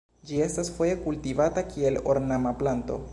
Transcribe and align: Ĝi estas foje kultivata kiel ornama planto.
Ĝi 0.29 0.39
estas 0.45 0.71
foje 0.77 0.95
kultivata 1.03 1.65
kiel 1.75 2.03
ornama 2.15 2.59
planto. 2.63 3.01